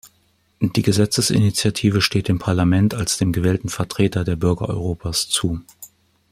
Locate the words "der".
4.23-4.35